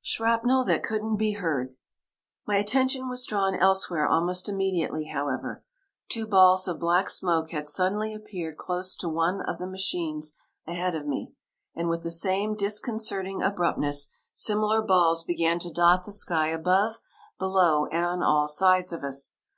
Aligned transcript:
SHRAPNEL 0.00 0.64
THAT 0.64 0.82
COULDN'T 0.82 1.18
BE 1.18 1.32
HEARD 1.32 1.76
My 2.46 2.56
attention 2.56 3.10
was 3.10 3.26
drawn 3.26 3.54
elsewhere 3.54 4.06
almost 4.08 4.48
immediately, 4.48 5.08
however. 5.08 5.64
Two 6.08 6.26
balls 6.26 6.66
of 6.66 6.80
black 6.80 7.10
smoke 7.10 7.50
had 7.50 7.68
suddenly 7.68 8.14
appeared 8.14 8.56
close 8.56 8.96
to 8.96 9.08
one 9.10 9.42
of 9.42 9.58
the 9.58 9.66
machines 9.66 10.32
ahead 10.66 10.94
of 10.94 11.06
me, 11.06 11.34
and 11.74 11.90
with 11.90 12.04
the 12.04 12.10
same 12.10 12.54
disconcerting 12.56 13.42
abruptness 13.42 14.08
similar 14.32 14.80
balls 14.80 15.24
began 15.24 15.58
to 15.58 15.70
dot 15.70 16.04
the 16.06 16.12
sky 16.12 16.48
above, 16.48 17.02
below, 17.38 17.84
and 17.88 18.06
on 18.06 18.22
all 18.22 18.48
sides 18.48 18.94
of 18.94 19.04
us. 19.04 19.34